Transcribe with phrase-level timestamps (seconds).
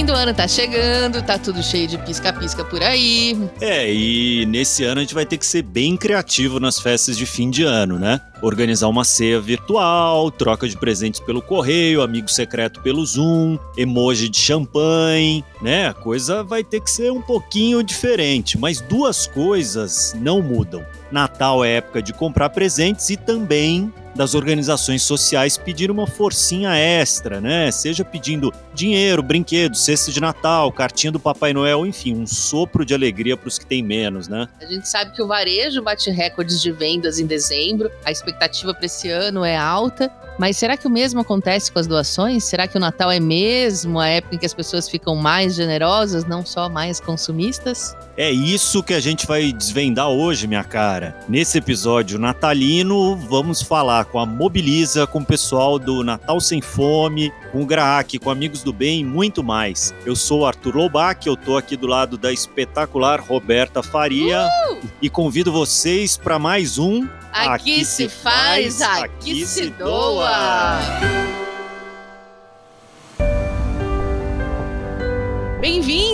[0.00, 3.36] Fim do ano tá chegando, tá tudo cheio de pisca-pisca por aí.
[3.60, 7.26] É, e nesse ano a gente vai ter que ser bem criativo nas festas de
[7.26, 8.18] fim de ano, né?
[8.40, 14.38] Organizar uma ceia virtual, troca de presentes pelo correio, amigo secreto pelo Zoom, emoji de
[14.38, 15.88] champanhe, né?
[15.88, 20.82] A coisa vai ter que ser um pouquinho diferente, mas duas coisas não mudam.
[21.12, 27.40] Natal é época de comprar presentes e também das organizações sociais pedir uma forcinha extra,
[27.40, 27.70] né?
[27.70, 32.94] Seja pedindo dinheiro, brinquedos, cesta de Natal, cartinha do Papai Noel, enfim, um sopro de
[32.94, 34.48] alegria para os que têm menos, né?
[34.60, 38.86] A gente sabe que o varejo bate recordes de vendas em dezembro, a expectativa para
[38.86, 42.44] esse ano é alta, mas será que o mesmo acontece com as doações?
[42.44, 46.24] Será que o Natal é mesmo a época em que as pessoas ficam mais generosas,
[46.24, 47.94] não só mais consumistas?
[48.16, 51.14] É isso que a gente vai desvendar hoje, minha cara.
[51.28, 57.32] Nesse episódio natalino, vamos falar com a Mobiliza, com o pessoal do Natal Sem Fome,
[57.52, 59.94] com o Graak, com Amigos do Bem e muito mais.
[60.04, 64.88] Eu sou o Arthur Lobac, eu tô aqui do lado da espetacular Roberta Faria uh!
[65.00, 70.80] e convido vocês para mais um Aqui, aqui se faz, aqui, aqui se doa.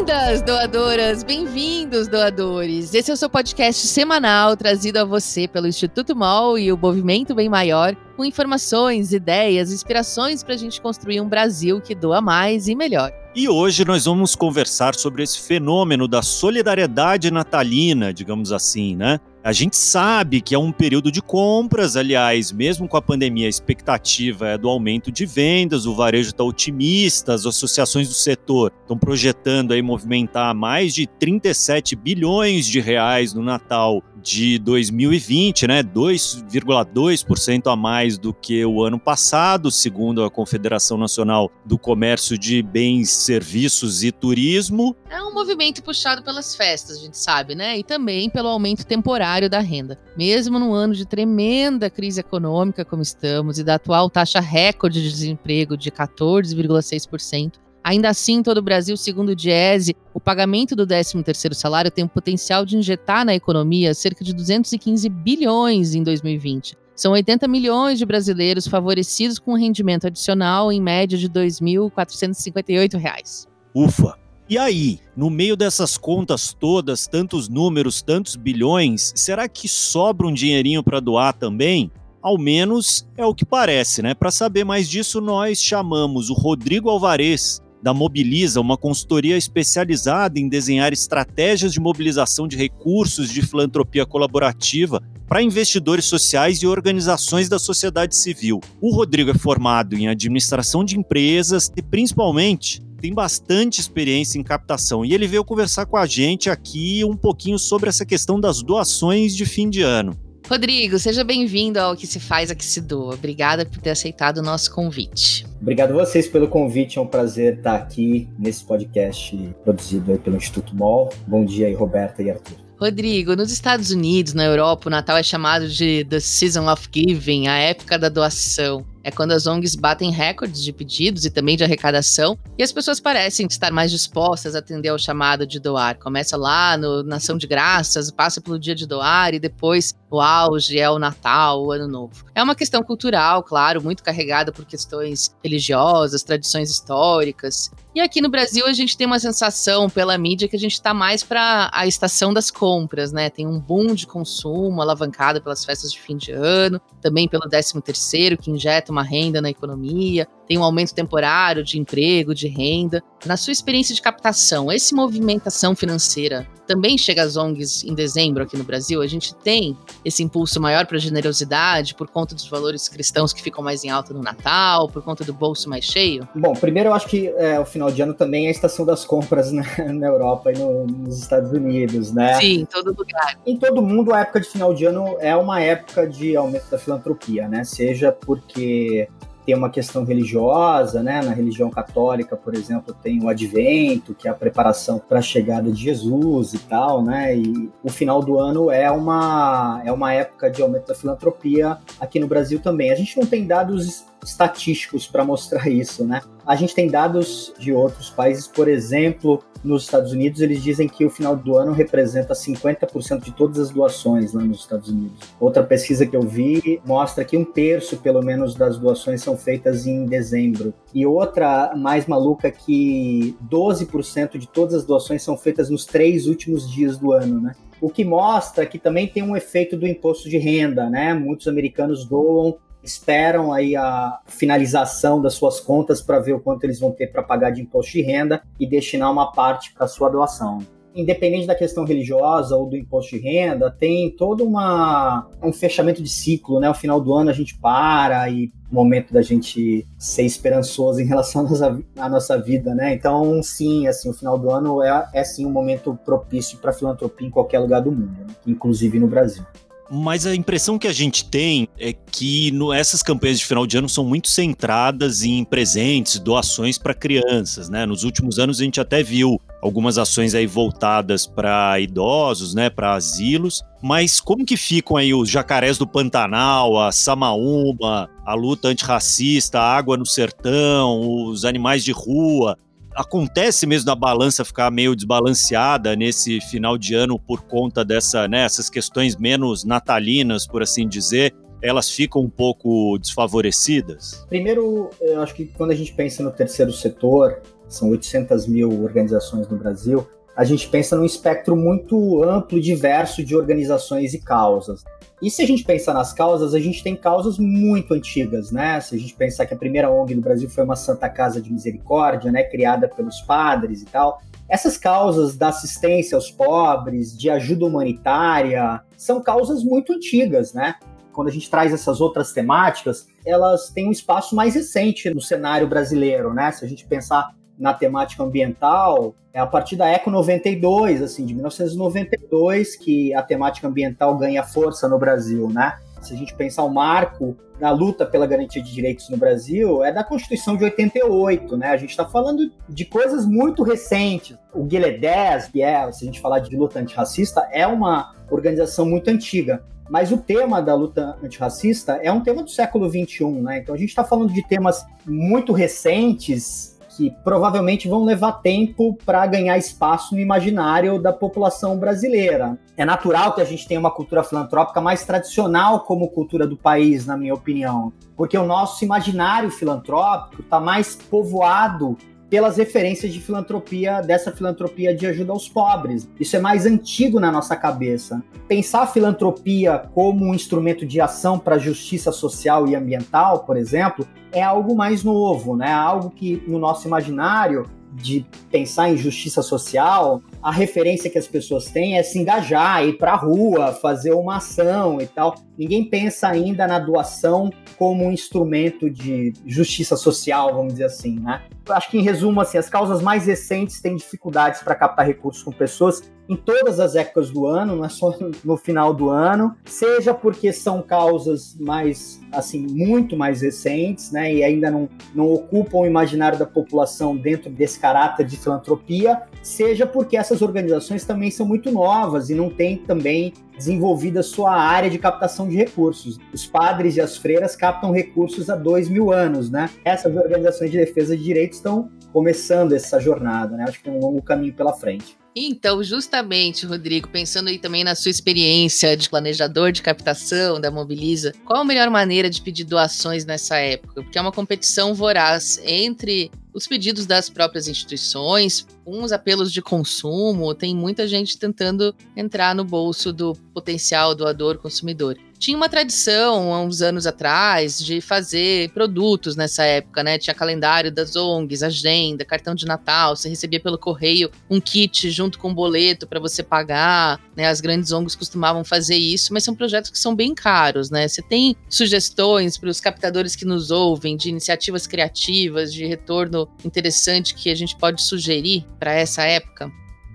[0.07, 1.25] Bem-vindas, doadoras!
[1.25, 2.95] Bem-vindos, doadores!
[2.95, 7.35] Esse é o seu podcast semanal trazido a você pelo Instituto MOL e o Movimento
[7.35, 12.69] Bem Maior, com informações, ideias, inspirações para a gente construir um Brasil que doa mais
[12.69, 13.11] e melhor.
[13.35, 19.19] E hoje nós vamos conversar sobre esse fenômeno da solidariedade natalina, digamos assim, né?
[19.47, 23.49] A gente sabe que é um período de compras, aliás, mesmo com a pandemia, a
[23.49, 28.99] expectativa é do aumento de vendas, o varejo está otimista, as associações do setor estão
[28.99, 37.71] projetando aí movimentar mais de 37 bilhões de reais no Natal de 2020, né, 2,2%
[37.71, 43.11] a mais do que o ano passado, segundo a Confederação Nacional do Comércio de Bens,
[43.11, 44.97] Serviços e Turismo.
[45.11, 47.79] É um movimento puxado pelas festas, a gente sabe, né?
[47.79, 49.99] E também pelo aumento temporário da renda.
[50.17, 55.11] Mesmo num ano de tremenda crise econômica como estamos e da atual taxa recorde de
[55.11, 57.55] desemprego de 14,6%,
[57.87, 62.05] Ainda assim, em todo o Brasil, segundo o Diese, o pagamento do 13º salário tem
[62.05, 66.77] o potencial de injetar na economia cerca de 215 bilhões em 2020.
[66.97, 73.47] São 80 milhões de brasileiros favorecidos com um rendimento adicional em média de R$ 2.458.
[73.73, 74.19] Ufa!
[74.51, 80.35] E aí, no meio dessas contas todas, tantos números, tantos bilhões, será que sobra um
[80.35, 81.93] dinheirinho para doar também?
[82.21, 84.13] Ao menos é o que parece, né?
[84.13, 90.49] Para saber mais disso, nós chamamos o Rodrigo Alvarez, da Mobiliza, uma consultoria especializada em
[90.49, 97.59] desenhar estratégias de mobilização de recursos de filantropia colaborativa para investidores sociais e organizações da
[97.59, 98.61] sociedade civil.
[98.81, 105.05] O Rodrigo é formado em administração de empresas e, principalmente, tem bastante experiência em captação
[105.05, 109.37] e ele veio conversar com a gente aqui um pouquinho sobre essa questão das doações
[109.37, 110.17] de fim de ano.
[110.49, 113.15] Rodrigo, seja bem-vindo ao Que Se Faz, a Que Se Doa.
[113.15, 115.45] Obrigada por ter aceitado o nosso convite.
[115.61, 120.75] Obrigado a vocês pelo convite, é um prazer estar aqui nesse podcast produzido pelo Instituto
[120.77, 121.13] MOL.
[121.27, 122.57] Bom dia aí, Roberta e Arthur.
[122.79, 127.49] Rodrigo, nos Estados Unidos, na Europa, o Natal é chamado de The Season of Giving,
[127.49, 128.87] a época da doação.
[129.07, 132.99] É quando as ONGs batem recordes de pedidos e também de arrecadação e as pessoas
[132.99, 135.97] parecem estar mais dispostas a atender ao chamado de doar.
[135.97, 140.81] Começa lá no Nação de Graças, passa pelo dia de doar e depois o auge
[140.81, 142.25] é o Natal, o Ano Novo.
[142.35, 147.71] É uma questão cultural, claro, muito carregada por questões religiosas, tradições históricas.
[147.95, 150.93] E aqui no Brasil a gente tem uma sensação pela mídia que a gente está
[150.93, 153.31] mais para a estação das compras, né?
[153.31, 157.81] Tem um boom de consumo alavancado pelas festas de fim de ano, também pelo 13
[157.81, 163.03] terceiro que injeta uma renda na economia, tem um aumento temporário de emprego, de renda.
[163.25, 168.57] Na sua experiência de captação, essa movimentação financeira também chega às ONGs em dezembro aqui
[168.57, 169.01] no Brasil?
[169.01, 173.63] A gente tem esse impulso maior para generosidade por conta dos valores cristãos que ficam
[173.63, 176.29] mais em alta no Natal, por conta do bolso mais cheio?
[176.35, 179.05] Bom, primeiro eu acho que é, o final de ano também é a estação das
[179.05, 179.63] compras né,
[179.95, 182.35] na Europa e no, nos Estados Unidos, né?
[182.41, 183.39] Sim, em todo lugar.
[183.47, 186.79] Em todo mundo, a época de final de ano é uma época de aumento da
[186.79, 187.65] filantropia, né?
[187.65, 189.09] Seja porque
[189.47, 191.23] tem uma questão religiosa, né?
[191.23, 195.71] Na religião católica, por exemplo, tem o advento, que é a preparação para a chegada
[195.71, 197.37] de Jesus e tal, né?
[197.37, 202.19] E o final do ano é uma, é uma época de aumento da filantropia aqui
[202.19, 202.91] no Brasil também.
[202.91, 206.21] A gente não tem dados estatísticos para mostrar isso, né?
[206.45, 211.05] A gente tem dados de outros países, por exemplo, nos Estados Unidos, eles dizem que
[211.05, 215.19] o final do ano representa 50% de todas as doações lá nos Estados Unidos.
[215.41, 219.87] Outra pesquisa que eu vi mostra que um terço, pelo menos, das doações são feitas
[219.87, 220.73] em dezembro.
[220.95, 226.71] E outra mais maluca que 12% de todas as doações são feitas nos três últimos
[226.71, 227.55] dias do ano, né?
[227.81, 231.13] O que mostra que também tem um efeito do imposto de renda, né?
[231.13, 236.81] Muitos americanos doam esperam aí a finalização das suas contas para ver o quanto eles
[236.81, 240.59] vão ter para pagar de imposto de renda e destinar uma parte para sua doação.
[240.95, 246.09] Independente da questão religiosa ou do imposto de renda, tem todo uma, um fechamento de
[246.09, 246.69] ciclo, né?
[246.69, 251.43] No final do ano a gente para e momento da gente ser esperançoso em relação
[251.43, 252.95] à nossa, à nossa vida, né?
[252.95, 257.27] Então, sim, assim, o final do ano é, é sim um momento propício para filantropia
[257.27, 258.35] em qualquer lugar do mundo, né?
[258.47, 259.45] inclusive no Brasil.
[259.91, 263.79] Mas a impressão que a gente tem é que no, essas campanhas de final de
[263.79, 267.87] ano são muito centradas em presentes, doações para crianças, né?
[267.87, 272.95] Nos últimos anos a gente até viu algumas ações aí voltadas para idosos, né, para
[272.95, 273.63] asilos.
[273.83, 279.77] Mas como que ficam aí os jacarés do Pantanal, a Samaúma, a luta antirracista, a
[279.77, 282.57] água no sertão, os animais de rua?
[282.97, 288.45] Acontece mesmo da balança ficar meio desbalanceada nesse final de ano por conta dessa, né,
[288.45, 294.25] essas questões menos natalinas, por assim dizer, elas ficam um pouco desfavorecidas?
[294.29, 299.49] Primeiro, eu acho que quando a gente pensa no terceiro setor, são 800 mil organizações
[299.49, 304.85] no Brasil, a gente pensa num espectro muito amplo e diverso de organizações e causas.
[305.23, 308.79] E se a gente pensar nas causas, a gente tem causas muito antigas, né?
[308.83, 311.51] Se a gente pensar que a primeira ONG no Brasil foi uma Santa Casa de
[311.51, 314.21] Misericórdia, né, criada pelos padres e tal.
[314.47, 320.75] Essas causas da assistência aos pobres, de ajuda humanitária, são causas muito antigas, né?
[321.13, 325.67] Quando a gente traz essas outras temáticas, elas têm um espaço mais recente no cenário
[325.67, 326.53] brasileiro, né?
[326.53, 331.35] Se a gente pensar na temática ambiental é a partir da Eco 92, assim, de
[331.35, 335.77] 1992, que a temática ambiental ganha força no Brasil, né?
[336.01, 339.93] Se a gente pensar o marco da luta pela garantia de direitos no Brasil, é
[339.93, 341.69] da Constituição de 88, né?
[341.69, 344.39] A gente está falando de coisas muito recentes.
[344.55, 348.87] O Guilherme 10, que é, se a gente falar de luta antirracista, é uma organização
[348.87, 349.63] muito antiga.
[349.91, 353.59] Mas o tema da luta antirracista é um tema do século XXI, né?
[353.59, 359.27] Então a gente está falando de temas muito recentes que provavelmente vão levar tempo para
[359.27, 362.59] ganhar espaço no imaginário da população brasileira.
[362.77, 367.07] É natural que a gente tenha uma cultura filantrópica mais tradicional como cultura do país,
[367.07, 371.97] na minha opinião, porque o nosso imaginário filantrópico está mais povoado
[372.29, 376.09] pelas referências de filantropia, dessa filantropia de ajuda aos pobres.
[376.19, 378.23] Isso é mais antigo na nossa cabeça.
[378.49, 384.07] Pensar a filantropia como um instrumento de ação para justiça social e ambiental, por exemplo,
[384.33, 385.73] é algo mais novo, né?
[385.73, 391.73] Algo que no nosso imaginário de pensar em justiça social, a referência que as pessoas
[391.73, 395.35] têm é se engajar, ir para a rua, fazer uma ação e tal.
[395.59, 401.43] Ninguém pensa ainda na doação como um instrumento de justiça social, vamos dizer assim, né?
[401.69, 405.51] Acho que em resumo, assim, as causas mais recentes têm dificuldades para captar recursos com
[405.51, 410.13] pessoas em todas as épocas do ano, não é só no final do ano, seja
[410.13, 415.87] porque são causas mais, assim, muito mais recentes, né, e ainda não, não ocupam o
[415.87, 421.71] imaginário da população dentro desse caráter de filantropia, seja porque essas organizações também são muito
[421.71, 426.19] novas e não têm também desenvolvida sua área de captação de recursos.
[426.33, 429.71] Os padres e as freiras captam recursos há dois mil anos, né?
[429.85, 433.65] Essas organizações de defesa de direitos estão começando essa jornada, né?
[433.69, 435.17] Acho que tem um longo caminho pela frente.
[435.39, 441.35] Então, justamente, Rodrigo, pensando aí também na sua experiência de planejador de captação da Mobiliza,
[441.45, 444.03] qual a melhor maneira de pedir doações nessa época?
[444.03, 450.55] Porque é uma competição voraz entre os pedidos das próprias instituições, os apelos de consumo,
[450.55, 456.61] tem muita gente tentando entrar no bolso do potencial doador consumidor tinha uma tradição há
[456.61, 460.19] uns anos atrás de fazer produtos nessa época, né?
[460.19, 465.26] Tinha calendário das ONGs, agenda, cartão de Natal, você recebia pelo correio um kit junto
[465.35, 467.49] com um boleto para você pagar, né?
[467.49, 471.09] As grandes ONGs costumavam fazer isso, mas são projetos que são bem caros, né?
[471.09, 477.35] Você tem sugestões para os captadores que nos ouvem de iniciativas criativas, de retorno interessante
[477.35, 479.71] que a gente pode sugerir para essa época?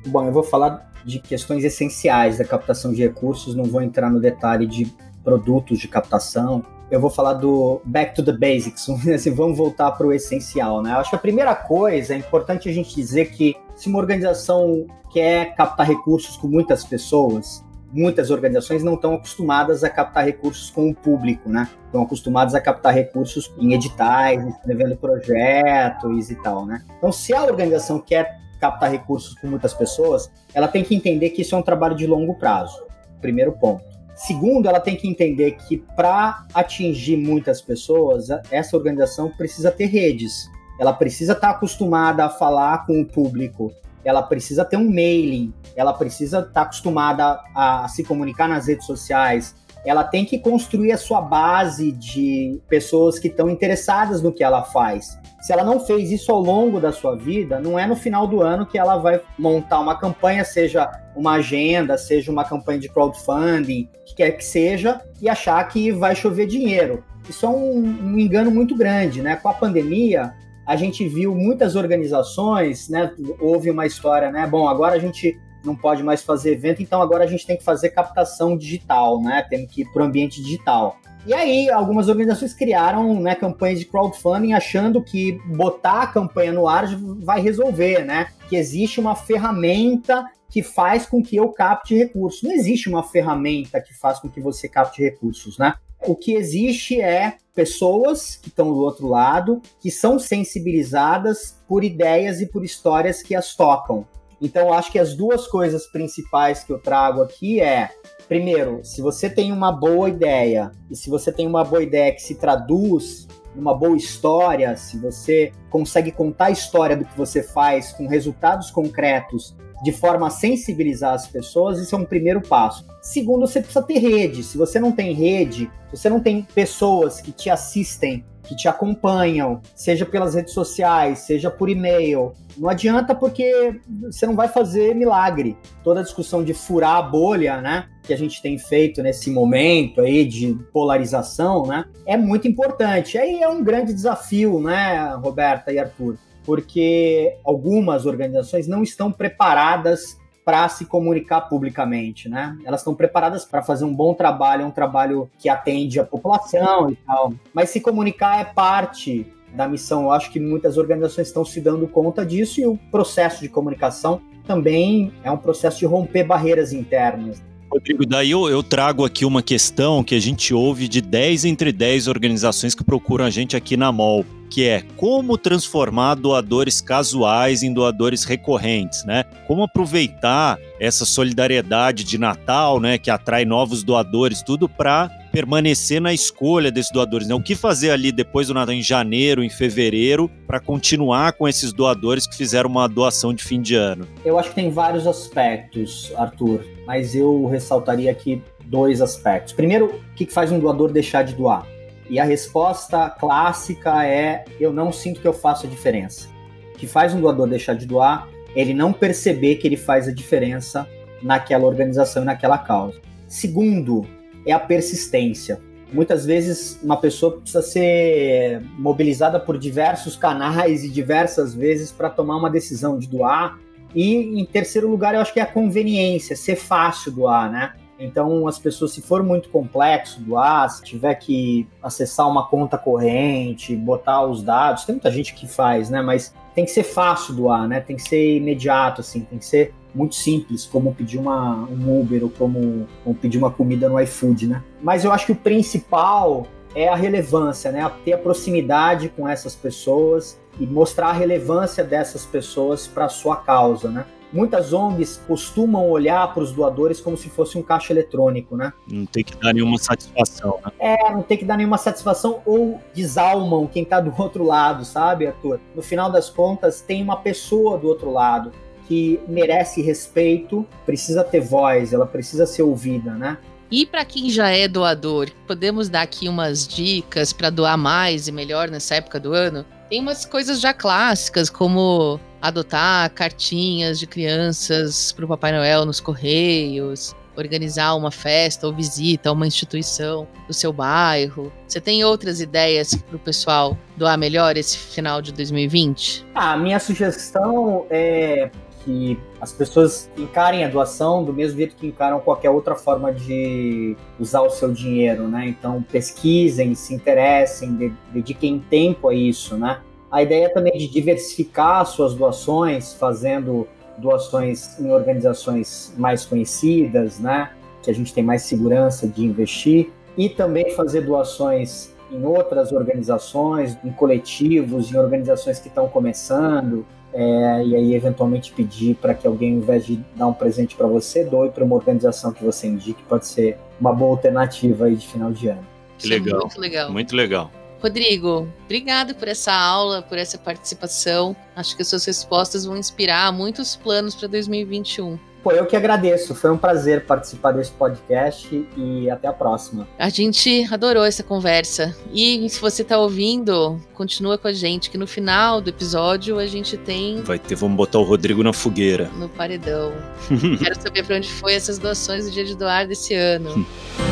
[0.07, 4.19] Bom, eu vou falar de questões essenciais da captação de recursos, não vou entrar no
[4.19, 4.91] detalhe de
[5.23, 6.63] produtos de captação.
[6.89, 10.91] Eu vou falar do back to the basics, assim, vamos voltar para o essencial, né?
[10.93, 15.55] Acho que a primeira coisa é importante a gente dizer que se uma organização quer
[15.55, 20.93] captar recursos com muitas pessoas, muitas organizações não estão acostumadas a captar recursos com o
[20.93, 21.67] público, né?
[21.87, 26.83] Estão acostumadas a captar recursos em editais, escrevendo projetos e tal, né?
[26.95, 31.41] Então, se a organização quer captar recursos com muitas pessoas, ela tem que entender que
[31.41, 32.83] isso é um trabalho de longo prazo.
[33.19, 33.83] Primeiro ponto.
[34.13, 40.47] Segundo, ela tem que entender que para atingir muitas pessoas, essa organização precisa ter redes.
[40.81, 43.71] Ela precisa estar tá acostumada a falar com o público.
[44.03, 45.53] Ela precisa ter um mailing.
[45.75, 49.53] Ela precisa estar tá acostumada a, a se comunicar nas redes sociais.
[49.85, 54.63] Ela tem que construir a sua base de pessoas que estão interessadas no que ela
[54.63, 55.19] faz.
[55.39, 58.41] Se ela não fez isso ao longo da sua vida, não é no final do
[58.41, 63.87] ano que ela vai montar uma campanha, seja uma agenda, seja uma campanha de crowdfunding,
[64.03, 67.03] que quer que seja, e achar que vai chover dinheiro.
[67.29, 69.35] Isso é um, um engano muito grande, né?
[69.35, 70.33] Com a pandemia,
[70.71, 73.13] a gente viu muitas organizações, né?
[73.41, 74.47] Houve uma história, né?
[74.47, 77.63] Bom, agora a gente não pode mais fazer evento, então agora a gente tem que
[77.63, 79.45] fazer captação digital, né?
[79.49, 80.95] Temos que ir para o ambiente digital.
[81.27, 86.65] E aí, algumas organizações criaram né, campanhas de crowdfunding achando que botar a campanha no
[86.69, 86.87] ar
[87.19, 88.27] vai resolver, né?
[88.47, 92.43] Que existe uma ferramenta que faz com que eu capte recursos.
[92.43, 95.73] Não existe uma ferramenta que faz com que você capte recursos, né?
[96.07, 102.41] O que existe é pessoas que estão do outro lado, que são sensibilizadas por ideias
[102.41, 104.05] e por histórias que as tocam.
[104.41, 107.91] Então, acho que as duas coisas principais que eu trago aqui é
[108.27, 112.21] primeiro, se você tem uma boa ideia e se você tem uma boa ideia que
[112.21, 117.91] se traduz numa boa história, se você consegue contar a história do que você faz
[117.91, 122.85] com resultados concretos de forma a sensibilizar as pessoas, isso é um primeiro passo.
[123.01, 124.43] Segundo, você precisa ter rede.
[124.43, 128.67] Se você não tem rede, se você não tem pessoas que te assistem que te
[128.67, 132.33] acompanham, seja pelas redes sociais, seja por e-mail.
[132.57, 135.55] Não adianta porque você não vai fazer milagre.
[135.83, 140.01] Toda a discussão de furar a bolha, né, que a gente tem feito nesse momento
[140.01, 143.17] aí de polarização, né, é muito importante.
[143.17, 150.19] Aí é um grande desafio, né, Roberta e Arthur, porque algumas organizações não estão preparadas
[150.43, 152.57] para se comunicar publicamente, né?
[152.65, 156.95] Elas estão preparadas para fazer um bom trabalho, um trabalho que atende a população e
[156.95, 157.33] tal.
[157.53, 160.03] Mas se comunicar é parte da missão.
[160.03, 164.21] Eu acho que muitas organizações estão se dando conta disso e o processo de comunicação
[164.45, 167.41] também é um processo de romper barreiras internas.
[167.71, 171.71] Rodrigo, daí eu, eu, trago aqui uma questão que a gente ouve de 10 entre
[171.71, 177.63] 10 organizações que procuram a gente aqui na MOL, que é como transformar doadores casuais
[177.63, 179.23] em doadores recorrentes, né?
[179.47, 186.13] Como aproveitar essa solidariedade de Natal, né, que atrai novos doadores, tudo para permanecer na
[186.13, 187.33] escolha desses doadores, né?
[187.33, 191.71] O que fazer ali depois do Natal, em janeiro, em fevereiro, para continuar com esses
[191.71, 194.05] doadores que fizeram uma doação de fim de ano?
[194.25, 199.53] Eu acho que tem vários aspectos, Arthur, mas eu ressaltaria aqui dois aspectos.
[199.53, 201.65] Primeiro, o que faz um doador deixar de doar?
[202.11, 206.27] E a resposta clássica é: eu não sinto que eu faço a diferença.
[206.75, 210.09] O que faz um doador deixar de doar é ele não perceber que ele faz
[210.09, 210.85] a diferença
[211.23, 212.99] naquela organização e naquela causa.
[213.29, 214.05] Segundo,
[214.45, 215.61] é a persistência.
[215.93, 222.35] Muitas vezes uma pessoa precisa ser mobilizada por diversos canais e diversas vezes para tomar
[222.35, 223.57] uma decisão de doar.
[223.95, 227.73] E em terceiro lugar, eu acho que é a conveniência, ser fácil doar, né?
[228.01, 233.75] Então, as pessoas, se for muito complexo doar, se tiver que acessar uma conta corrente,
[233.75, 236.01] botar os dados, tem muita gente que faz, né?
[236.01, 237.79] Mas tem que ser fácil doar, né?
[237.79, 242.23] Tem que ser imediato, assim, tem que ser muito simples, como pedir uma, um Uber
[242.23, 244.63] ou como, como pedir uma comida no iFood, né?
[244.81, 247.89] Mas eu acho que o principal é a relevância, né?
[248.03, 253.35] Ter a proximidade com essas pessoas e mostrar a relevância dessas pessoas para a sua
[253.35, 254.05] causa, né?
[254.31, 258.71] Muitas ONGs costumam olhar para os doadores como se fosse um caixa eletrônico, né?
[258.87, 260.71] Não tem que dar nenhuma satisfação, né?
[260.79, 265.27] É, não tem que dar nenhuma satisfação ou desalmam quem está do outro lado, sabe,
[265.27, 265.59] Arthur?
[265.75, 268.51] No final das contas, tem uma pessoa do outro lado
[268.87, 273.37] que merece respeito, precisa ter voz, ela precisa ser ouvida, né?
[273.71, 278.31] E para quem já é doador, podemos dar aqui umas dicas para doar mais e
[278.31, 279.65] melhor nessa época do ano?
[279.89, 285.99] Tem umas coisas já clássicas, como adotar cartinhas de crianças para o Papai Noel nos
[285.99, 291.51] correios, organizar uma festa ou visita a uma instituição do seu bairro.
[291.67, 296.25] Você tem outras ideias para o pessoal doar melhor esse final de 2020?
[296.35, 298.49] Ah, a minha sugestão é
[298.83, 303.95] que as pessoas encarem a doação do mesmo jeito que encaram qualquer outra forma de
[304.19, 305.47] usar o seu dinheiro, né?
[305.47, 309.79] Então pesquisem, se interessem, dediquem tempo a isso, né?
[310.11, 317.51] A ideia também é de diversificar suas doações, fazendo doações em organizações mais conhecidas, né?
[317.81, 323.77] que a gente tem mais segurança de investir, e também fazer doações em outras organizações,
[323.83, 329.53] em coletivos, em organizações que estão começando, é, e aí eventualmente pedir para que alguém,
[329.53, 333.01] ao invés de dar um presente para você, doe para uma organização que você indique,
[333.03, 335.65] pode ser uma boa alternativa aí de final de ano.
[335.97, 336.41] Que legal.
[336.41, 336.91] Muito legal.
[336.91, 337.60] Muito legal.
[337.81, 341.35] Rodrigo, obrigado por essa aula, por essa participação.
[341.55, 345.17] Acho que as suas respostas vão inspirar muitos planos para 2021.
[345.43, 346.35] Pô, eu que agradeço.
[346.35, 348.47] Foi um prazer participar desse podcast
[348.77, 349.87] e até a próxima.
[349.97, 351.97] A gente adorou essa conversa.
[352.13, 356.45] E se você está ouvindo, continua com a gente, que no final do episódio a
[356.45, 357.23] gente tem.
[357.23, 359.09] Vai ter, vamos botar o Rodrigo na fogueira.
[359.17, 359.91] No paredão.
[360.61, 363.65] Quero saber para onde foi essas doações do dia de doar desse ano.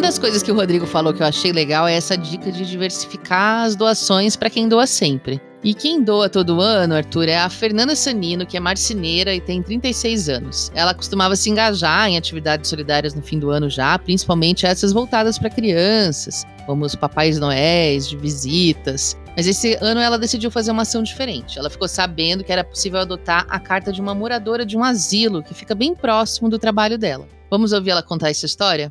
[0.00, 2.64] Uma das coisas que o Rodrigo falou que eu achei legal é essa dica de
[2.64, 5.38] diversificar as doações para quem doa sempre.
[5.62, 9.62] E quem doa todo ano, Arthur, é a Fernanda Sanino, que é marceneira e tem
[9.62, 10.72] 36 anos.
[10.74, 15.38] Ela costumava se engajar em atividades solidárias no fim do ano já, principalmente essas voltadas
[15.38, 19.18] para crianças, como os papais noéis, de visitas.
[19.36, 21.58] Mas esse ano ela decidiu fazer uma ação diferente.
[21.58, 25.42] Ela ficou sabendo que era possível adotar a carta de uma moradora de um asilo
[25.42, 27.28] que fica bem próximo do trabalho dela.
[27.50, 28.90] Vamos ouvir ela contar essa história?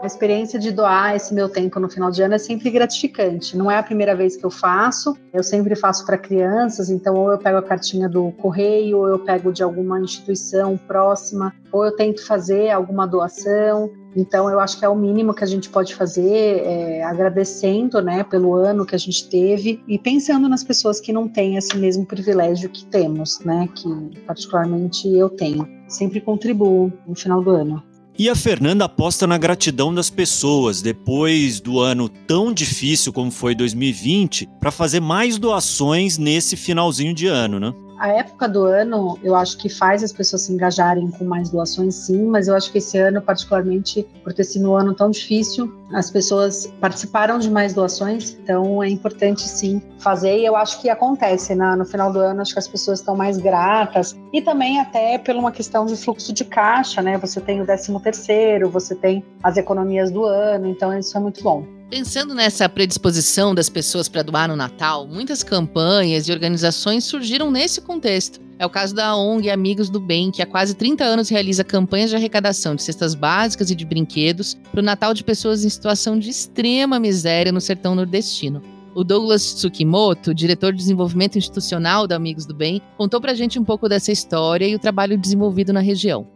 [0.00, 3.56] A experiência de doar esse meu tempo no final de ano é sempre gratificante.
[3.56, 7.32] Não é a primeira vez que eu faço, eu sempre faço para crianças, então ou
[7.32, 11.96] eu pego a cartinha do correio, ou eu pego de alguma instituição próxima, ou eu
[11.96, 13.90] tento fazer alguma doação.
[14.16, 18.22] Então, eu acho que é o mínimo que a gente pode fazer, é, agradecendo né,
[18.22, 22.06] pelo ano que a gente teve e pensando nas pessoas que não têm esse mesmo
[22.06, 25.68] privilégio que temos, né, que particularmente eu tenho.
[25.88, 27.87] Sempre contribuo no final do ano.
[28.18, 33.54] E a Fernanda aposta na gratidão das pessoas depois do ano tão difícil como foi
[33.54, 37.72] 2020 para fazer mais doações nesse finalzinho de ano, né?
[37.98, 41.94] A época do ano eu acho que faz as pessoas se engajarem com mais doações,
[41.94, 45.72] sim, mas eu acho que esse ano, particularmente por ter sido um ano tão difícil,
[45.92, 50.88] as pessoas participaram de mais doações, então é importante sim fazer e eu acho que
[50.88, 51.74] acontece né?
[51.76, 55.34] no final do ano, acho que as pessoas estão mais gratas e também até por
[55.34, 57.18] uma questão de fluxo de caixa, né?
[57.18, 61.42] Você tem o 13 terceiro, você tem as economias do ano, então isso é muito
[61.42, 61.77] bom.
[61.90, 67.80] Pensando nessa predisposição das pessoas para doar no Natal, muitas campanhas e organizações surgiram nesse
[67.80, 68.38] contexto.
[68.58, 72.10] É o caso da ONG Amigos do Bem, que há quase 30 anos realiza campanhas
[72.10, 76.18] de arrecadação de cestas básicas e de brinquedos para o Natal de pessoas em situação
[76.18, 78.62] de extrema miséria no sertão nordestino.
[78.94, 83.58] O Douglas Tsukimoto, diretor de desenvolvimento institucional da Amigos do Bem, contou para a gente
[83.58, 86.26] um pouco dessa história e o trabalho desenvolvido na região.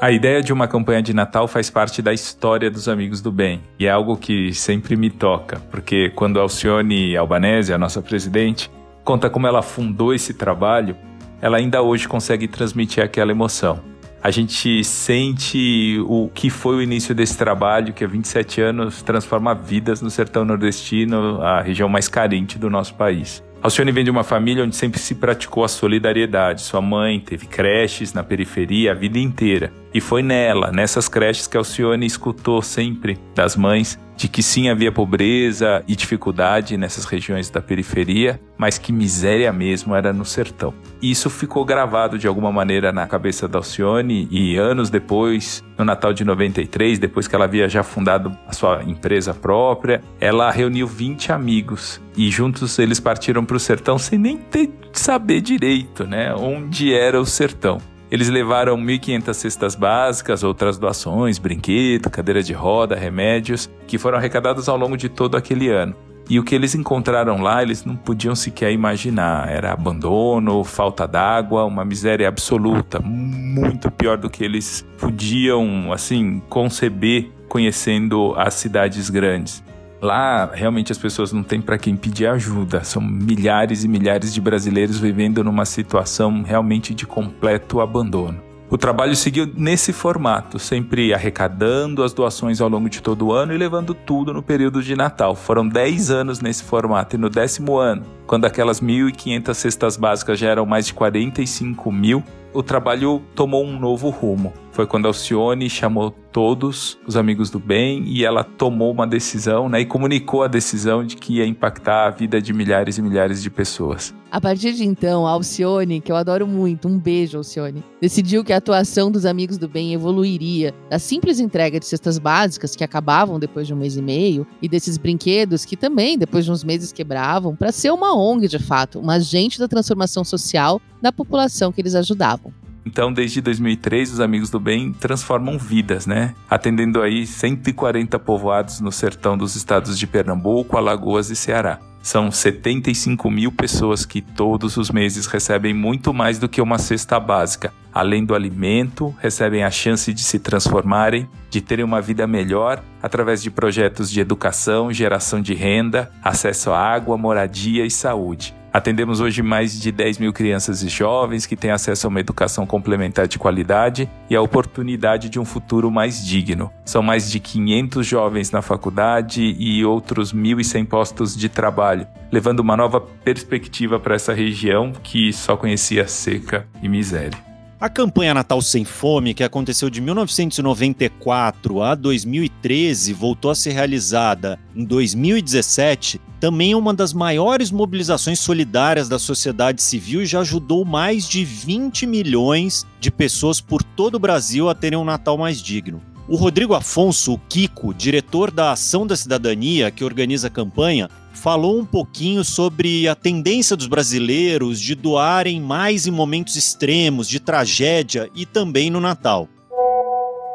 [0.00, 3.60] A ideia de uma campanha de Natal faz parte da história dos Amigos do Bem
[3.80, 8.70] e é algo que sempre me toca, porque quando Alcione Albanese, a nossa presidente,
[9.02, 10.96] conta como ela fundou esse trabalho,
[11.42, 13.80] ela ainda hoje consegue transmitir aquela emoção.
[14.22, 19.52] A gente sente o que foi o início desse trabalho, que há 27 anos transforma
[19.52, 23.42] vidas no sertão nordestino, a região mais carente do nosso país.
[23.60, 26.62] Alcione vem de uma família onde sempre se praticou a solidariedade.
[26.62, 29.72] Sua mãe teve creches na periferia a vida inteira.
[29.92, 34.90] E foi nela, nessas creches, que Alcione escutou sempre das mães de que sim havia
[34.90, 40.74] pobreza e dificuldade nessas regiões da periferia, mas que miséria mesmo era no sertão.
[41.00, 45.84] E isso ficou gravado de alguma maneira na cabeça da Alcione e anos depois, no
[45.84, 50.88] Natal de 93, depois que ela havia já fundado a sua empresa própria, ela reuniu
[50.88, 56.34] 20 amigos e juntos eles partiram para o sertão sem nem ter saber direito, né,
[56.34, 57.78] onde era o sertão.
[58.10, 64.68] Eles levaram 1.500 cestas básicas, outras doações, brinquedo, cadeira de roda, remédios, que foram arrecadados
[64.68, 65.94] ao longo de todo aquele ano.
[66.30, 69.48] E o que eles encontraram lá, eles não podiam sequer imaginar.
[69.48, 77.30] Era abandono, falta d'água, uma miséria absoluta, muito pior do que eles podiam, assim, conceber
[77.48, 79.64] conhecendo as cidades grandes.
[80.00, 82.84] Lá, realmente, as pessoas não têm para quem pedir ajuda.
[82.84, 88.48] São milhares e milhares de brasileiros vivendo numa situação realmente de completo abandono.
[88.70, 93.54] O trabalho seguiu nesse formato, sempre arrecadando as doações ao longo de todo o ano
[93.54, 95.34] e levando tudo no período de Natal.
[95.34, 100.50] Foram 10 anos nesse formato e no décimo ano, quando aquelas 1.500 cestas básicas já
[100.50, 104.52] eram mais de 45 mil, o trabalho tomou um novo rumo.
[104.70, 109.80] foi quando Alcione chamou todos os amigos do bem e ela tomou uma decisão, né,
[109.80, 113.50] e comunicou a decisão de que ia impactar a vida de milhares e milhares de
[113.50, 114.14] pessoas.
[114.30, 118.52] A partir de então, a Alcione, que eu adoro muito, um beijo, Alcione, decidiu que
[118.52, 123.38] a atuação dos Amigos do Bem evoluiria da simples entrega de cestas básicas, que acabavam
[123.38, 126.92] depois de um mês e meio, e desses brinquedos, que também depois de uns meses
[126.92, 131.80] quebravam, para ser uma ONG de fato, uma agente da transformação social da população que
[131.80, 132.47] eles ajudavam.
[132.88, 136.34] Então, desde 2003, os Amigos do Bem transformam vidas, né?
[136.48, 141.78] Atendendo aí 140 povoados no sertão dos estados de Pernambuco, Alagoas e Ceará.
[142.02, 147.20] São 75 mil pessoas que todos os meses recebem muito mais do que uma cesta
[147.20, 147.74] básica.
[147.92, 153.42] Além do alimento, recebem a chance de se transformarem, de terem uma vida melhor através
[153.42, 158.54] de projetos de educação, geração de renda, acesso à água, moradia e saúde.
[158.78, 162.64] Atendemos hoje mais de 10 mil crianças e jovens que têm acesso a uma educação
[162.64, 166.70] complementar de qualidade e a oportunidade de um futuro mais digno.
[166.84, 172.76] São mais de 500 jovens na faculdade e outros 1.100 postos de trabalho, levando uma
[172.76, 177.47] nova perspectiva para essa região que só conhecia seca e miséria.
[177.80, 184.58] A campanha Natal Sem Fome, que aconteceu de 1994 a 2013, voltou a ser realizada
[184.74, 190.84] em 2017, também é uma das maiores mobilizações solidárias da sociedade civil e já ajudou
[190.84, 195.62] mais de 20 milhões de pessoas por todo o Brasil a terem um Natal mais
[195.62, 196.02] digno.
[196.30, 201.78] O Rodrigo Afonso, o Kiko, diretor da Ação da Cidadania, que organiza a campanha, falou
[201.78, 208.28] um pouquinho sobre a tendência dos brasileiros de doarem mais em momentos extremos, de tragédia
[208.34, 209.48] e também no Natal.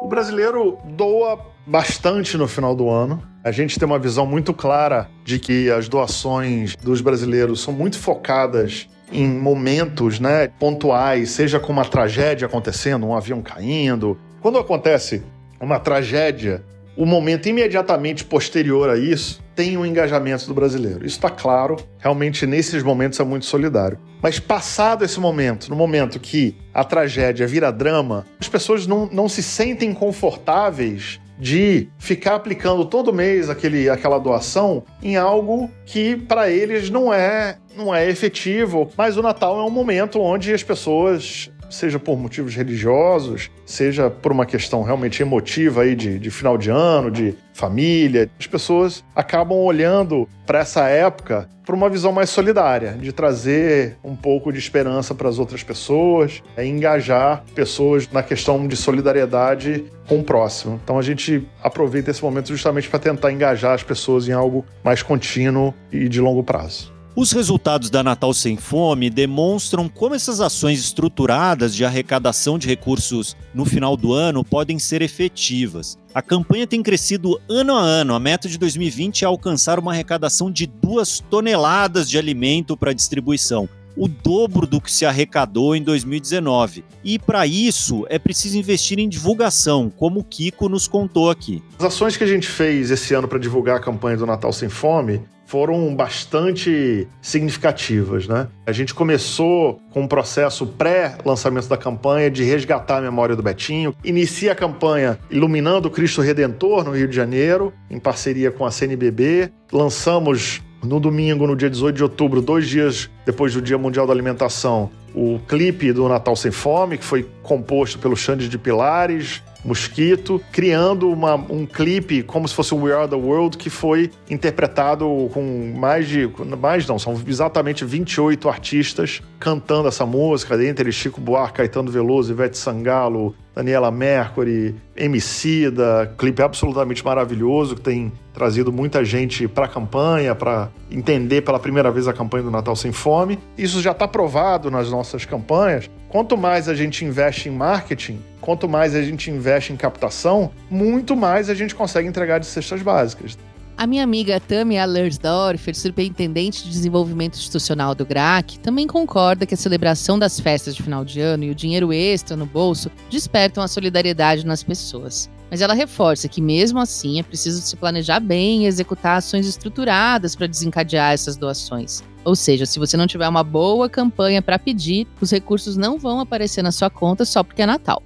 [0.00, 3.20] O brasileiro doa bastante no final do ano.
[3.42, 7.98] A gente tem uma visão muito clara de que as doações dos brasileiros são muito
[7.98, 14.16] focadas em momentos né, pontuais, seja com uma tragédia acontecendo, um avião caindo.
[14.40, 15.24] Quando acontece
[15.64, 16.62] uma tragédia,
[16.96, 21.06] o momento imediatamente posterior a isso tem o engajamento do brasileiro.
[21.06, 23.98] Isso está claro, realmente nesses momentos é muito solidário.
[24.20, 29.28] Mas passado esse momento, no momento que a tragédia vira drama, as pessoas não, não
[29.28, 36.48] se sentem confortáveis de ficar aplicando todo mês aquele, aquela doação em algo que para
[36.48, 41.50] eles não é não é efetivo, mas o Natal é um momento onde as pessoas
[41.74, 46.70] seja por motivos religiosos, seja por uma questão realmente emotiva aí de, de final de
[46.70, 48.30] ano, de família.
[48.38, 54.14] As pessoas acabam olhando para essa época por uma visão mais solidária, de trazer um
[54.14, 60.18] pouco de esperança para as outras pessoas, é engajar pessoas na questão de solidariedade com
[60.18, 60.78] o próximo.
[60.84, 65.02] Então a gente aproveita esse momento justamente para tentar engajar as pessoas em algo mais
[65.02, 66.93] contínuo e de longo prazo.
[67.16, 73.36] Os resultados da Natal Sem Fome demonstram como essas ações estruturadas de arrecadação de recursos
[73.54, 75.96] no final do ano podem ser efetivas.
[76.12, 78.16] A campanha tem crescido ano a ano.
[78.16, 83.68] A meta de 2020 é alcançar uma arrecadação de duas toneladas de alimento para distribuição,
[83.96, 86.84] o dobro do que se arrecadou em 2019.
[87.04, 91.62] E para isso é preciso investir em divulgação, como o Kiko nos contou aqui.
[91.78, 94.68] As ações que a gente fez esse ano para divulgar a campanha do Natal Sem
[94.68, 95.22] Fome
[95.54, 98.48] foram bastante significativas, né?
[98.66, 103.94] A gente começou com um processo pré-lançamento da campanha de resgatar a memória do Betinho,
[104.02, 108.70] inicia a campanha Iluminando o Cristo Redentor no Rio de Janeiro, em parceria com a
[108.72, 109.52] CNBB.
[109.72, 114.12] Lançamos no domingo, no dia 18 de outubro, dois dias depois do Dia Mundial da
[114.12, 120.40] Alimentação, o clipe do Natal Sem Fome, que foi composto pelo Xande de Pilares, Mosquito,
[120.52, 125.06] criando uma, um clipe como se fosse o We Are the World, que foi interpretado
[125.32, 126.30] com mais de.
[126.60, 132.32] Mais não, são exatamente 28 artistas cantando essa música, dentre eles Chico Buarque, Caetano Veloso,
[132.32, 139.68] Ivete Sangalo, Daniela Mercury, Emicida, clipe absolutamente maravilhoso que tem trazido muita gente para a
[139.68, 143.38] campanha, para entender pela primeira vez a campanha do Natal Sem Fome.
[143.56, 145.88] Isso já está provado nas nossas campanhas.
[146.08, 151.16] Quanto mais a gente investe em marketing, quanto mais a gente investe em captação, muito
[151.16, 153.38] mais a gente consegue entregar de cestas básicas.
[153.74, 159.56] A minha amiga Tamia Lersdorfer, superintendente de desenvolvimento institucional do GRAC, também concorda que a
[159.56, 163.68] celebração das festas de final de ano e o dinheiro extra no bolso despertam a
[163.68, 165.30] solidariedade nas pessoas.
[165.50, 170.36] Mas ela reforça que, mesmo assim, é preciso se planejar bem e executar ações estruturadas
[170.36, 172.04] para desencadear essas doações.
[172.24, 176.20] Ou seja, se você não tiver uma boa campanha para pedir, os recursos não vão
[176.20, 178.02] aparecer na sua conta só porque é Natal.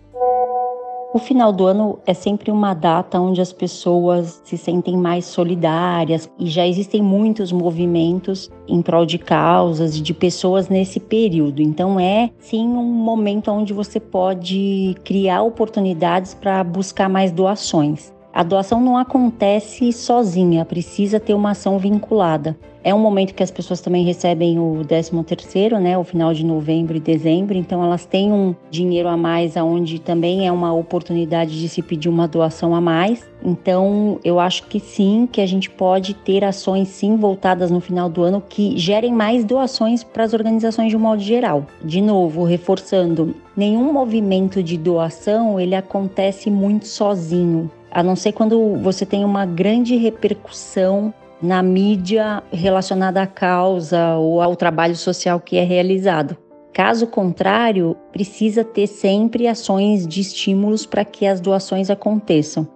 [1.11, 6.31] O final do ano é sempre uma data onde as pessoas se sentem mais solidárias
[6.38, 11.62] e já existem muitos movimentos em prol de causas e de pessoas nesse período.
[11.62, 18.12] Então é sim um momento onde você pode criar oportunidades para buscar mais doações.
[18.38, 22.57] A doação não acontece sozinha, precisa ter uma ação vinculada.
[22.85, 26.46] É um momento que as pessoas também recebem o 13 terceiro, né, o final de
[26.46, 31.61] novembro e dezembro, então elas têm um dinheiro a mais aonde também é uma oportunidade
[31.61, 33.29] de se pedir uma doação a mais.
[33.44, 38.09] Então, eu acho que sim, que a gente pode ter ações sim voltadas no final
[38.09, 41.66] do ano que gerem mais doações para as organizações de um modo geral.
[41.85, 48.77] De novo, reforçando, nenhum movimento de doação ele acontece muito sozinho a não ser quando
[48.77, 55.57] você tem uma grande repercussão na mídia relacionada à causa ou ao trabalho social que
[55.57, 56.37] é realizado.
[56.72, 62.68] Caso contrário, precisa ter sempre ações de estímulos para que as doações aconteçam.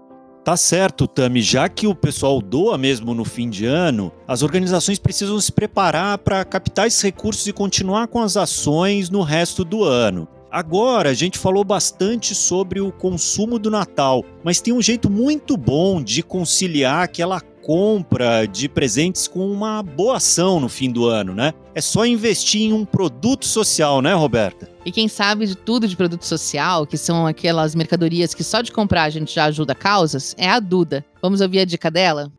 [0.45, 1.41] Tá certo, Tami.
[1.41, 6.19] Já que o pessoal doa mesmo no fim de ano, as organizações precisam se preparar
[6.19, 10.27] para captar esses recursos e continuar com as ações no resto do ano.
[10.53, 15.57] Agora a gente falou bastante sobre o consumo do Natal, mas tem um jeito muito
[15.57, 21.35] bom de conciliar aquela compra de presentes com uma boa ação no fim do ano,
[21.35, 21.55] né?
[21.75, 24.69] É só investir em um produto social, né, Roberta?
[24.85, 28.73] E quem sabe de tudo de produto social, que são aquelas mercadorias que só de
[28.73, 31.03] comprar a gente já ajuda causas, é a Duda.
[31.23, 32.31] Vamos ouvir a dica dela?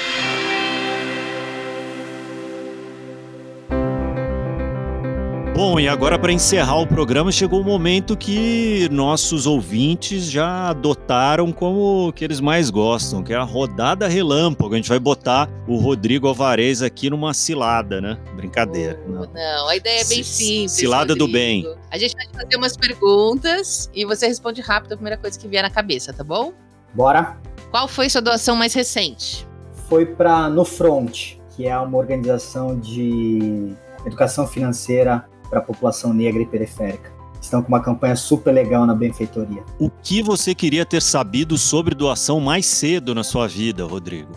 [5.56, 11.50] Bom, e agora para encerrar o programa, chegou o momento que nossos ouvintes já adotaram
[11.50, 14.74] como que eles mais gostam, que é a rodada relâmpago.
[14.74, 18.18] A gente vai botar o Rodrigo Alvarez aqui numa cilada, né?
[18.36, 19.00] Brincadeira.
[19.06, 19.32] Oh, não.
[19.32, 19.68] não.
[19.68, 20.72] a ideia é bem simples.
[20.72, 21.26] Cilada Rodrigo.
[21.26, 21.74] do bem.
[21.90, 25.62] A gente vai fazer umas perguntas e você responde rápido a primeira coisa que vier
[25.62, 26.52] na cabeça, tá bom?
[26.92, 27.34] Bora.
[27.70, 29.48] Qual foi sua doação mais recente?
[29.88, 33.72] Foi para No Front que é uma organização de
[34.04, 37.10] educação financeira para a população negra e periférica.
[37.40, 39.62] Estão com uma campanha super legal na benfeitoria.
[39.78, 44.32] O que você queria ter sabido sobre doação mais cedo na sua vida, Rodrigo?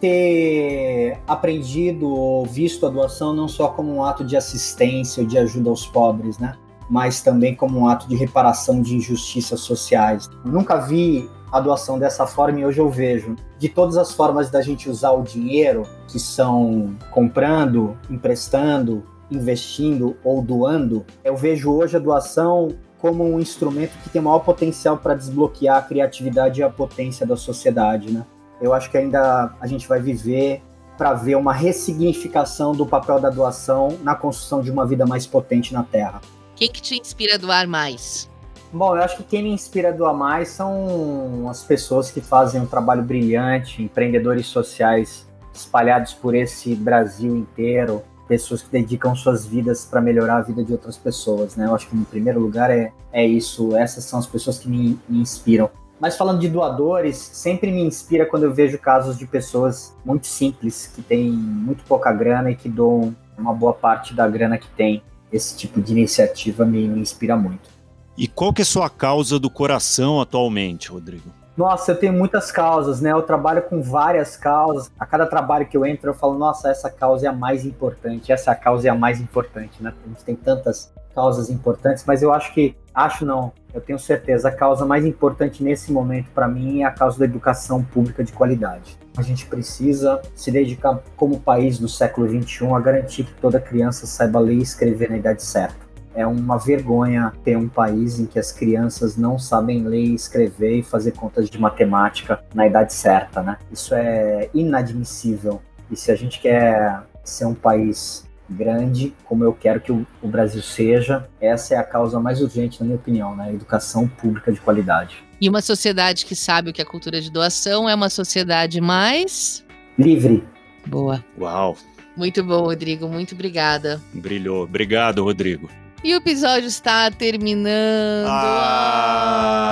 [0.00, 5.38] Ter aprendido ou visto a doação não só como um ato de assistência ou de
[5.38, 6.56] ajuda aos pobres, né?
[6.90, 10.28] Mas também como um ato de reparação de injustiças sociais.
[10.44, 14.50] Eu nunca vi a doação dessa forma e hoje eu vejo de todas as formas
[14.50, 21.96] da gente usar o dinheiro, que são comprando, emprestando, investindo ou doando, eu vejo hoje
[21.96, 26.70] a doação como um instrumento que tem maior potencial para desbloquear a criatividade e a
[26.70, 28.24] potência da sociedade, né?
[28.60, 30.62] Eu acho que ainda a gente vai viver
[30.96, 35.74] para ver uma ressignificação do papel da doação na construção de uma vida mais potente
[35.74, 36.20] na Terra.
[36.54, 38.30] Quem que te inspira a doar mais?
[38.72, 42.60] Bom, eu acho que quem me inspira a doar mais são as pessoas que fazem
[42.60, 49.84] um trabalho brilhante, empreendedores sociais espalhados por esse Brasil inteiro, pessoas que dedicam suas vidas
[49.84, 51.66] para melhorar a vida de outras pessoas, né?
[51.66, 53.76] Eu acho que, em primeiro lugar, é, é isso.
[53.76, 55.70] Essas são as pessoas que me, me inspiram.
[56.00, 60.90] Mas falando de doadores, sempre me inspira quando eu vejo casos de pessoas muito simples,
[60.92, 65.02] que têm muito pouca grana e que doam uma boa parte da grana que tem.
[65.32, 67.70] Esse tipo de iniciativa me, me inspira muito.
[68.18, 71.30] E qual que é a sua causa do coração atualmente, Rodrigo?
[71.56, 73.12] Nossa, eu tenho muitas causas, né?
[73.12, 74.90] Eu trabalho com várias causas.
[74.98, 78.32] A cada trabalho que eu entro, eu falo, nossa, essa causa é a mais importante,
[78.32, 79.92] essa causa é a mais importante, né?
[80.04, 84.48] A gente tem tantas causas importantes, mas eu acho que, acho não, eu tenho certeza,
[84.48, 88.32] a causa mais importante nesse momento para mim é a causa da educação pública de
[88.32, 88.98] qualidade.
[89.16, 94.06] A gente precisa se dedicar, como país do século XXI, a garantir que toda criança
[94.06, 95.81] saiba ler e escrever na idade certa.
[96.14, 100.78] É uma vergonha ter um país em que as crianças não sabem ler e escrever
[100.78, 103.56] e fazer contas de matemática na idade certa, né?
[103.70, 105.60] Isso é inadmissível.
[105.90, 110.62] E se a gente quer ser um país grande, como eu quero que o, Brasil
[110.62, 113.52] seja, essa é a causa mais urgente, na minha opinião, né?
[113.52, 115.24] Educação pública de qualidade.
[115.40, 119.64] E uma sociedade que sabe o que é cultura de doação é uma sociedade mais
[119.98, 120.44] livre.
[120.86, 121.24] Boa.
[121.38, 121.76] Uau.
[122.16, 123.08] Muito bom, Rodrigo.
[123.08, 124.00] Muito obrigada.
[124.12, 124.64] Brilhou.
[124.64, 125.68] Obrigado, Rodrigo.
[126.04, 128.26] E o episódio está terminando.
[128.26, 129.62] Ah.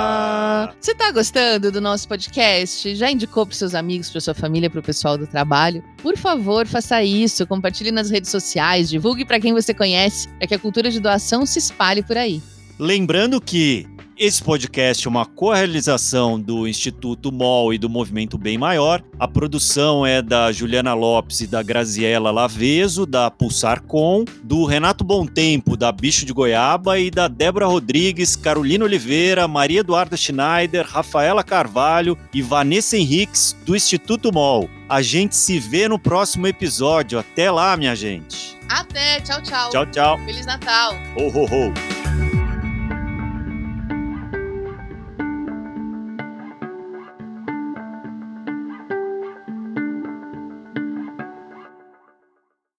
[0.79, 2.95] Você está gostando do nosso podcast?
[2.95, 5.83] Já indicou para seus amigos, para sua família, para o pessoal do trabalho?
[6.01, 7.45] Por favor, faça isso.
[7.45, 11.45] Compartilhe nas redes sociais, divulgue para quem você conhece, para que a cultura de doação
[11.45, 12.41] se espalhe por aí.
[12.79, 13.85] Lembrando que
[14.21, 19.01] esse podcast é uma co-realização do Instituto MOL e do Movimento Bem Maior.
[19.17, 25.03] A produção é da Juliana Lopes e da Graziela Laveso, da Pulsar Com, do Renato
[25.33, 31.43] Tempo, da Bicho de Goiaba e da Débora Rodrigues, Carolina Oliveira, Maria Eduarda Schneider, Rafaela
[31.43, 34.69] Carvalho e Vanessa Henriques, do Instituto MOL.
[34.87, 37.17] A gente se vê no próximo episódio.
[37.17, 38.55] Até lá, minha gente.
[38.69, 39.19] Até.
[39.21, 39.69] Tchau, tchau.
[39.71, 40.17] Tchau, tchau.
[40.19, 40.93] Feliz Natal.
[41.17, 42.20] Ho, ho, ho.